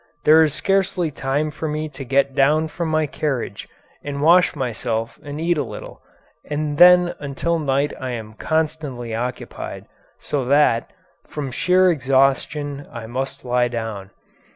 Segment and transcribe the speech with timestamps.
[0.23, 3.67] There is scarcely time for me to get down from my carriage
[4.03, 6.01] and wash myself and eat a little,
[6.43, 9.85] and then until night I am constantly occupied,
[10.17, 10.91] so that,
[11.27, 14.09] from sheer exhaustion, I must lie down.